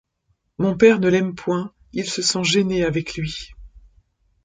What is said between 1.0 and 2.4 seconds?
l’aime point, il se